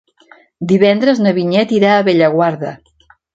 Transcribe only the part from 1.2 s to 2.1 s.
na Vinyet irà a